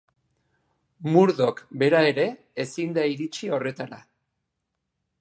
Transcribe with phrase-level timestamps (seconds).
[1.15, 2.27] Murdoch bera ere
[2.65, 4.05] ezin da iritsi horretara.